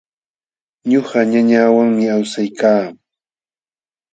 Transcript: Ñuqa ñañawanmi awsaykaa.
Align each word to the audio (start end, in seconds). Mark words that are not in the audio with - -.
Ñuqa 0.89 1.19
ñañawanmi 1.31 2.05
awsaykaa. 2.15 2.83